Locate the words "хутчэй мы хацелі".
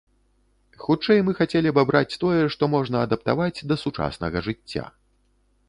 0.83-1.69